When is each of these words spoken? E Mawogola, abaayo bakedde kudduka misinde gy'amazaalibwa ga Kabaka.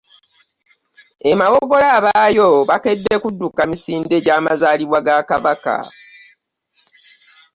E 1.31 1.31
Mawogola, 1.39 1.87
abaayo 1.97 2.47
bakedde 2.69 3.15
kudduka 3.23 3.61
misinde 3.69 4.15
gy'amazaalibwa 4.25 4.99
ga 5.05 5.17
Kabaka. 5.29 5.75